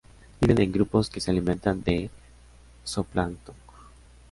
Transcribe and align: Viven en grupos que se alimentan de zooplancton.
Viven 0.39 0.59
en 0.59 0.71
grupos 0.71 1.11
que 1.11 1.21
se 1.21 1.29
alimentan 1.29 1.83
de 1.83 2.09
zooplancton. 2.83 3.53